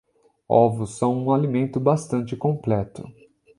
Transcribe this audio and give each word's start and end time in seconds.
Ovos 0.49 0.97
são 0.97 1.15
um 1.15 1.31
alimento 1.31 1.79
bastante 1.79 2.35
completo 2.35 3.07